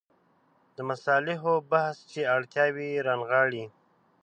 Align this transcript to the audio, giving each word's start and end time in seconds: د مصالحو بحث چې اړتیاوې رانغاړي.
د 0.75 0.77
مصالحو 0.89 1.53
بحث 1.71 1.97
چې 2.11 2.29
اړتیاوې 2.35 2.89
رانغاړي. 3.07 3.63